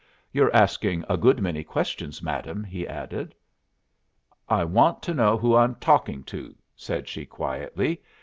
[0.31, 3.35] "You're asking a good many questions, madam," he added.
[4.49, 8.01] "I want to know who I'm talking to," said she, quietly.